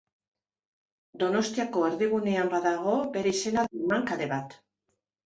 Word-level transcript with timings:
Donostiako 1.23 1.83
erdigunean 1.89 2.49
badago 2.53 2.95
bere 3.19 3.35
izena 3.41 3.67
daraman 3.69 4.09
kale 4.09 4.29
bat. 4.33 4.57